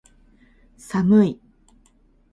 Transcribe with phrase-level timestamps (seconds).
[0.79, 1.39] 寒い